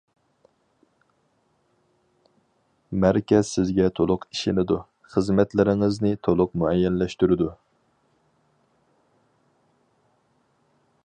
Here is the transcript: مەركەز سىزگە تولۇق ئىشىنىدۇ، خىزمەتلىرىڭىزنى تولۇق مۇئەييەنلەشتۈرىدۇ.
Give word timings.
مەركەز 3.03 3.51
سىزگە 3.57 3.89
تولۇق 3.99 4.25
ئىشىنىدۇ، 4.31 4.79
خىزمەتلىرىڭىزنى 5.13 6.13
تولۇق 6.29 6.57
مۇئەييەنلەشتۈرىدۇ. 6.63 7.53